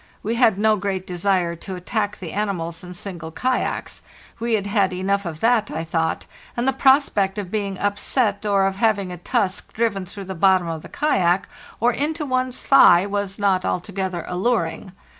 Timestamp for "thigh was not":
12.63-13.63